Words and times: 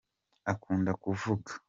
akunda 0.51 0.91
kuvuga 1.03 1.51